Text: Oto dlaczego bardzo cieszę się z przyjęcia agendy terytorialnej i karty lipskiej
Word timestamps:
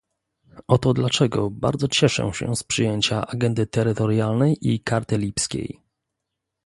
Oto 0.67 0.93
dlaczego 0.93 1.49
bardzo 1.49 1.87
cieszę 1.87 2.31
się 2.33 2.55
z 2.55 2.63
przyjęcia 2.63 3.27
agendy 3.27 3.67
terytorialnej 3.67 4.57
i 4.61 4.79
karty 4.79 5.17
lipskiej 5.17 5.79